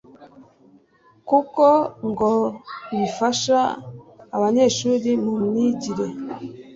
kuko 1.29 1.63
ngo 2.09 2.31
bifasha 2.99 3.59
abanyeshuri 4.35 5.11
mu 5.23 5.33
myigire 5.45 6.07